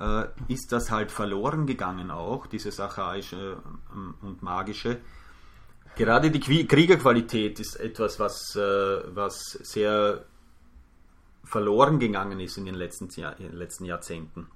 äh, 0.00 0.24
ist 0.48 0.72
das 0.72 0.90
halt 0.90 1.12
verloren 1.12 1.66
gegangen 1.66 2.10
auch, 2.10 2.46
dieses 2.46 2.80
archaische 2.80 3.58
ähm, 3.92 4.14
und 4.22 4.42
magische. 4.42 4.98
Gerade 5.94 6.30
die 6.30 6.40
Kriegerqualität 6.40 7.60
ist 7.60 7.76
etwas, 7.76 8.18
was, 8.18 8.56
äh, 8.56 9.14
was 9.14 9.58
sehr 9.62 10.24
verloren 11.44 11.98
gegangen 11.98 12.40
ist 12.40 12.56
in 12.56 12.64
den 12.64 12.76
letzten, 12.76 13.10
Jahr, 13.10 13.38
in 13.38 13.48
den 13.48 13.56
letzten 13.56 13.84
Jahrzehnten. 13.84 14.46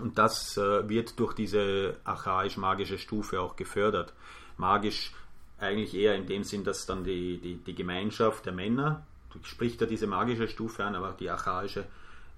Und 0.00 0.16
das 0.16 0.56
äh, 0.56 0.88
wird 0.88 1.18
durch 1.18 1.34
diese 1.34 1.96
archaisch-magische 2.04 2.98
Stufe 2.98 3.40
auch 3.40 3.56
gefördert. 3.56 4.12
Magisch 4.58 5.12
eigentlich 5.58 5.92
eher 5.92 6.14
in 6.14 6.26
dem 6.26 6.44
Sinn, 6.44 6.62
dass 6.62 6.86
dann 6.86 7.02
die, 7.02 7.38
die, 7.38 7.56
die 7.56 7.74
Gemeinschaft 7.74 8.46
der 8.46 8.52
Männer, 8.52 9.04
spricht 9.42 9.80
ja 9.80 9.86
diese 9.86 10.06
magische 10.06 10.48
Stufe 10.48 10.84
an, 10.84 10.94
aber 10.94 11.12
die 11.12 11.30
archaische, 11.30 11.86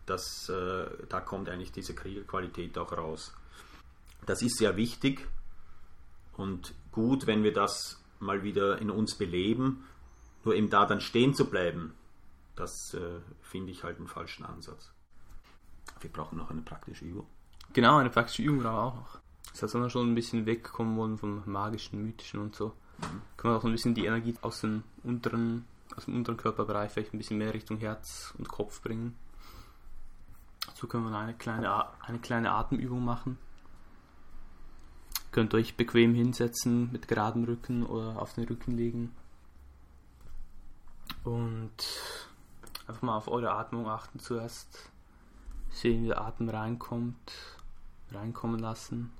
das, 0.06 0.48
äh, 0.48 0.86
da 1.08 1.20
kommt 1.20 1.48
eigentlich 1.48 1.72
diese 1.72 1.94
Kriegerqualität 1.94 2.78
auch 2.78 2.92
raus. 2.92 3.34
Das 4.24 4.42
ist 4.42 4.58
sehr 4.58 4.76
wichtig 4.76 5.26
und 6.36 6.74
gut, 6.92 7.26
wenn 7.26 7.42
wir 7.42 7.52
das 7.52 8.02
mal 8.20 8.42
wieder 8.42 8.78
in 8.78 8.90
uns 8.90 9.16
beleben, 9.16 9.84
nur 10.44 10.54
eben 10.54 10.70
da 10.70 10.86
dann 10.86 11.00
stehen 11.00 11.34
zu 11.34 11.50
bleiben, 11.50 11.94
das 12.54 12.94
äh, 12.94 13.20
finde 13.42 13.72
ich 13.72 13.84
halt 13.84 13.98
einen 13.98 14.08
falschen 14.08 14.44
Ansatz. 14.44 14.90
Wir 16.00 16.10
brauchen 16.10 16.38
noch 16.38 16.50
eine 16.50 16.62
praktische 16.62 17.04
Übung. 17.04 17.26
Genau, 17.72 17.98
eine 17.98 18.10
praktische 18.10 18.42
Übung 18.42 18.62
brauchen 18.62 18.74
wir 18.74 18.82
auch 18.82 18.94
noch. 18.94 19.18
Das 19.52 19.62
heißt, 19.62 19.74
wenn 19.74 19.82
wir 19.82 19.90
schon 19.90 20.10
ein 20.10 20.14
bisschen 20.14 20.46
wegkommen 20.46 20.96
wollen 20.96 21.18
vom 21.18 21.42
magischen, 21.46 22.02
mythischen 22.02 22.40
und 22.40 22.54
so, 22.54 22.68
mhm. 22.98 23.22
können 23.36 23.54
wir 23.54 23.58
auch 23.58 23.64
ein 23.64 23.72
bisschen 23.72 23.94
die 23.94 24.06
Energie 24.06 24.34
aus 24.42 24.60
dem 24.60 24.82
unteren, 25.02 25.66
aus 25.94 26.06
dem 26.06 26.16
unteren 26.16 26.36
Körperbereich 26.36 26.90
vielleicht 26.90 27.14
ein 27.14 27.18
bisschen 27.18 27.38
mehr 27.38 27.54
Richtung 27.54 27.78
Herz 27.78 28.34
und 28.38 28.48
Kopf 28.48 28.82
bringen. 28.82 29.16
Dazu 30.66 30.88
können 30.88 31.08
wir 31.08 31.16
eine 31.16 31.34
kleine, 31.34 31.86
eine 32.00 32.18
kleine 32.18 32.52
Atemübung 32.52 33.04
machen. 33.04 33.38
Könnt 35.30 35.54
euch 35.54 35.76
bequem 35.76 36.14
hinsetzen 36.14 36.90
mit 36.92 37.08
geradem 37.08 37.44
Rücken 37.44 37.84
oder 37.84 38.20
auf 38.20 38.32
den 38.34 38.44
Rücken 38.44 38.72
legen. 38.76 39.14
Und 41.24 41.84
Einfach 42.86 43.02
mal 43.02 43.16
auf 43.16 43.28
eure 43.28 43.50
Atmung 43.50 43.88
achten 43.88 44.20
zuerst. 44.20 44.90
Sehen, 45.70 46.04
wie 46.04 46.08
der 46.08 46.20
Atem 46.20 46.48
reinkommt, 46.48 47.32
reinkommen 48.12 48.60
lassen. 48.60 49.12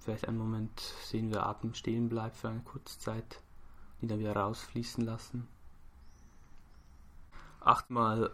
Vielleicht 0.00 0.26
einen 0.26 0.38
Moment 0.38 0.80
sehen, 1.04 1.28
wie 1.28 1.34
der 1.34 1.46
Atem 1.46 1.74
stehen 1.74 2.08
bleibt 2.08 2.36
für 2.36 2.48
eine 2.48 2.60
kurze 2.60 2.98
Zeit. 2.98 3.40
Ihn 4.00 4.08
dann 4.08 4.18
wieder 4.18 4.34
rausfließen 4.34 5.04
lassen. 5.04 5.46
Acht 7.60 7.90
mal 7.90 8.30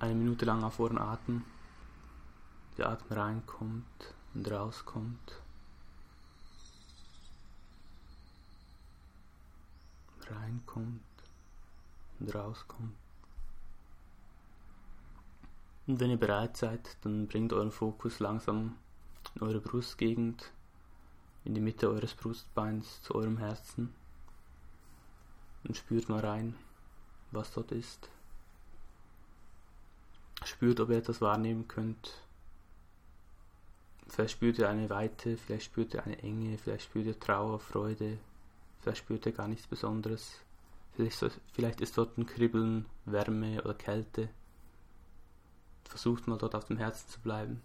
eine 0.00 0.14
Minute 0.14 0.44
lang 0.44 0.64
auf 0.64 0.80
euren 0.80 0.98
Atem. 0.98 1.44
Der 2.76 2.88
Atem 2.88 3.16
reinkommt 3.16 4.14
und 4.34 4.50
rauskommt. 4.50 5.42
Reinkommt 10.28 11.00
und 12.18 12.34
rauskommt. 12.34 12.96
Und 15.86 16.00
wenn 16.00 16.10
ihr 16.10 16.18
bereit 16.18 16.56
seid, 16.56 16.96
dann 17.02 17.26
bringt 17.28 17.52
euren 17.52 17.72
Fokus 17.72 18.18
langsam 18.18 18.76
in 19.34 19.42
eure 19.42 19.60
Brustgegend, 19.60 20.52
in 21.44 21.54
die 21.54 21.60
Mitte 21.60 21.88
eures 21.88 22.14
Brustbeins 22.14 23.02
zu 23.02 23.14
eurem 23.14 23.38
Herzen 23.38 23.94
und 25.64 25.76
spürt 25.76 26.08
mal 26.08 26.20
rein, 26.20 26.54
was 27.30 27.52
dort 27.52 27.72
ist. 27.72 28.08
Spürt, 30.44 30.80
ob 30.80 30.90
ihr 30.90 30.98
etwas 30.98 31.20
wahrnehmen 31.20 31.68
könnt. 31.68 32.12
Vielleicht 34.08 34.32
spürt 34.32 34.58
ihr 34.58 34.68
eine 34.68 34.90
Weite, 34.90 35.36
vielleicht 35.36 35.66
spürt 35.66 35.94
ihr 35.94 36.04
eine 36.04 36.18
Enge, 36.22 36.58
vielleicht 36.58 36.84
spürt 36.84 37.06
ihr 37.06 37.20
Trauer, 37.20 37.60
Freude, 37.60 38.18
vielleicht 38.80 38.98
spürt 38.98 39.26
ihr 39.26 39.32
gar 39.32 39.48
nichts 39.48 39.66
Besonderes. 39.66 40.32
Vielleicht, 40.96 41.80
ist 41.80 41.96
dort 41.96 42.18
ein 42.18 42.26
Kribbeln, 42.26 42.86
Wärme 43.04 43.62
oder 43.62 43.74
Kälte 43.74 44.28
versucht 45.90 46.28
mal 46.28 46.38
dort 46.38 46.54
auf 46.54 46.66
dem 46.66 46.78
Herzen 46.78 47.08
zu 47.08 47.20
bleiben. 47.20 47.60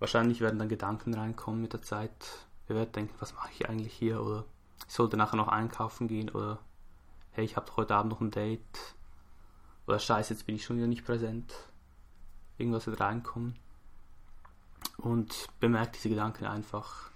Wahrscheinlich 0.00 0.40
werden 0.40 0.58
dann 0.58 0.68
Gedanken 0.68 1.14
reinkommen 1.14 1.62
mit 1.62 1.72
der 1.72 1.82
Zeit. 1.82 2.46
Ihr 2.68 2.74
werdet 2.74 2.96
denken, 2.96 3.14
was 3.20 3.34
mache 3.34 3.50
ich 3.52 3.68
eigentlich 3.68 3.92
hier? 3.92 4.22
Oder 4.22 4.44
ich 4.86 4.94
sollte 4.94 5.16
nachher 5.16 5.36
noch 5.36 5.48
einkaufen 5.48 6.08
gehen 6.08 6.28
oder 6.30 6.58
hey, 7.32 7.44
ich 7.44 7.56
habe 7.56 7.74
heute 7.76 7.94
Abend 7.94 8.12
noch 8.12 8.20
ein 8.20 8.30
Date. 8.30 8.94
Oder 9.86 9.98
scheiße, 9.98 10.34
jetzt 10.34 10.46
bin 10.46 10.56
ich 10.56 10.64
schon 10.64 10.76
wieder 10.76 10.86
nicht 10.86 11.04
präsent. 11.04 11.54
Irgendwas 12.58 12.86
wird 12.86 13.00
reinkommen. 13.00 13.58
Und 14.96 15.48
bemerkt 15.60 15.96
diese 15.96 16.08
Gedanken 16.08 16.44
einfach. 16.44 17.10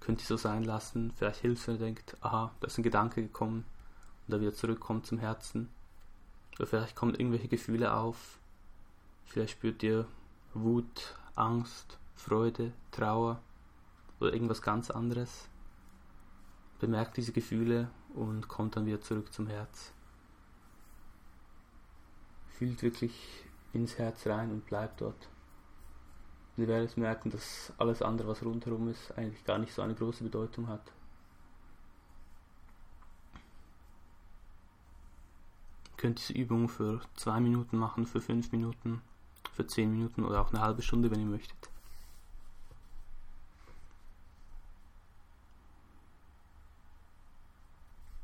Könnt 0.00 0.20
ihr 0.20 0.26
so 0.26 0.36
sein 0.36 0.64
lassen. 0.64 1.12
Vielleicht 1.16 1.40
hilft 1.40 1.66
wenn 1.68 1.74
ihr 1.74 1.80
denkt, 1.80 2.16
aha, 2.20 2.52
da 2.60 2.66
ist 2.66 2.78
ein 2.78 2.82
Gedanke 2.82 3.22
gekommen 3.22 3.64
und 4.26 4.34
er 4.34 4.40
wieder 4.40 4.54
zurückkommt 4.54 5.06
zum 5.06 5.18
Herzen. 5.18 5.68
Oder 6.56 6.66
vielleicht 6.66 6.96
kommen 6.96 7.14
irgendwelche 7.14 7.48
Gefühle 7.48 7.94
auf, 7.94 8.38
Vielleicht 9.32 9.52
spürt 9.52 9.82
ihr 9.82 10.06
Wut, 10.52 11.16
Angst, 11.36 11.98
Freude, 12.14 12.74
Trauer 12.90 13.40
oder 14.20 14.34
irgendwas 14.34 14.60
ganz 14.60 14.90
anderes. 14.90 15.48
Bemerkt 16.80 17.16
diese 17.16 17.32
Gefühle 17.32 17.88
und 18.14 18.48
kommt 18.48 18.76
dann 18.76 18.86
wieder 18.86 19.00
zurück 19.00 19.32
zum 19.32 19.46
Herz. 19.46 19.92
Fühlt 22.48 22.82
wirklich 22.82 23.44
ins 23.72 23.98
Herz 23.98 24.26
rein 24.26 24.50
und 24.50 24.66
bleibt 24.66 25.00
dort. 25.00 25.28
ihr 26.56 26.68
werdet 26.68 26.96
merken, 26.96 27.30
dass 27.30 27.72
alles 27.78 28.02
andere, 28.02 28.28
was 28.28 28.44
rundherum 28.44 28.88
ist, 28.88 29.16
eigentlich 29.16 29.44
gar 29.44 29.58
nicht 29.58 29.72
so 29.72 29.82
eine 29.82 29.94
große 29.94 30.22
Bedeutung 30.22 30.68
hat. 30.68 30.92
Ihr 35.90 35.96
könnt 35.96 36.18
diese 36.18 36.34
Übung 36.34 36.68
für 36.68 37.00
zwei 37.16 37.40
Minuten 37.40 37.76
machen, 37.78 38.06
für 38.06 38.20
fünf 38.20 38.52
Minuten 38.52 39.00
für 39.52 39.66
10 39.66 39.90
Minuten 39.90 40.24
oder 40.24 40.40
auch 40.40 40.52
eine 40.52 40.62
halbe 40.62 40.82
Stunde, 40.82 41.10
wenn 41.10 41.20
ihr 41.20 41.26
möchtet. 41.26 41.71